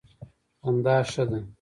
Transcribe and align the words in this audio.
خندا 0.61 0.95
ښه 1.11 1.23
ده. 1.29 1.39